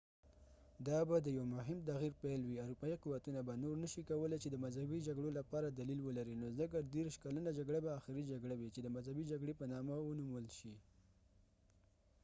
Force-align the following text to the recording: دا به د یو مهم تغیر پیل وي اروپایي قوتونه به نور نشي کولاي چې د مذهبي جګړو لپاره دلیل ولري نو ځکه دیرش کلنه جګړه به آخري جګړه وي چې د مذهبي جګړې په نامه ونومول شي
دا 0.87 0.99
به 1.09 1.17
د 1.21 1.27
یو 1.37 1.45
مهم 1.55 1.79
تغیر 1.89 2.13
پیل 2.21 2.41
وي 2.43 2.57
اروپایي 2.63 2.97
قوتونه 3.03 3.39
به 3.47 3.53
نور 3.63 3.75
نشي 3.83 4.01
کولاي 4.09 4.39
چې 4.43 4.49
د 4.51 4.55
مذهبي 4.65 4.99
جګړو 5.07 5.29
لپاره 5.39 5.67
دلیل 5.79 5.99
ولري 6.03 6.35
نو 6.41 6.47
ځکه 6.59 6.77
دیرش 6.93 7.15
کلنه 7.23 7.49
جګړه 7.59 7.79
به 7.85 7.91
آخري 7.99 8.23
جګړه 8.31 8.55
وي 8.57 8.69
چې 8.75 8.81
د 8.83 8.87
مذهبي 8.95 9.23
جګړې 9.31 9.53
په 9.59 9.65
نامه 9.73 9.95
ونومول 10.01 10.45
شي 10.57 10.73